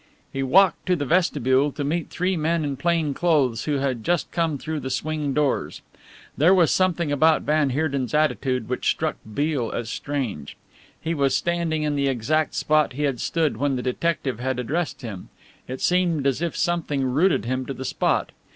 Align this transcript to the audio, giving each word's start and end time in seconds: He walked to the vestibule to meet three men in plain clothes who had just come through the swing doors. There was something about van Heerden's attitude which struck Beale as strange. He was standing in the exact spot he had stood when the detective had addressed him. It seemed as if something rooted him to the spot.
He 0.33 0.41
walked 0.41 0.87
to 0.87 0.95
the 0.95 1.05
vestibule 1.05 1.71
to 1.73 1.83
meet 1.83 2.09
three 2.09 2.35
men 2.35 2.65
in 2.65 2.75
plain 2.75 3.13
clothes 3.13 3.65
who 3.65 3.73
had 3.75 4.03
just 4.03 4.31
come 4.31 4.57
through 4.57 4.79
the 4.79 4.89
swing 4.89 5.31
doors. 5.31 5.83
There 6.35 6.55
was 6.55 6.71
something 6.71 7.11
about 7.11 7.43
van 7.43 7.69
Heerden's 7.69 8.15
attitude 8.15 8.67
which 8.67 8.89
struck 8.89 9.17
Beale 9.31 9.69
as 9.71 9.91
strange. 9.91 10.57
He 10.99 11.13
was 11.13 11.35
standing 11.35 11.83
in 11.83 11.95
the 11.95 12.07
exact 12.07 12.55
spot 12.55 12.93
he 12.93 13.03
had 13.03 13.21
stood 13.21 13.57
when 13.57 13.75
the 13.75 13.83
detective 13.83 14.39
had 14.39 14.57
addressed 14.57 15.03
him. 15.03 15.29
It 15.67 15.81
seemed 15.81 16.25
as 16.25 16.41
if 16.41 16.57
something 16.57 17.03
rooted 17.05 17.45
him 17.45 17.67
to 17.67 17.73
the 17.75 17.85
spot. 17.85 18.31